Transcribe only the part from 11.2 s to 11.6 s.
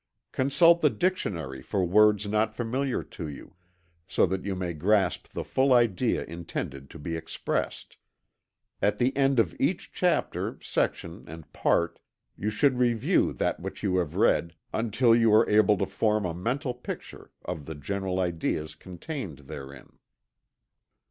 and